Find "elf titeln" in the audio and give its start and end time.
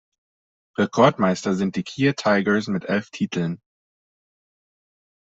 2.85-3.61